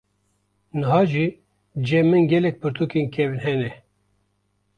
niha 0.79 1.01
jî 1.11 1.25
cem 1.87 2.05
min 2.11 2.23
gelek 2.31 2.55
pirtukên 2.61 3.07
kevn 3.15 3.37
hene. 3.45 3.71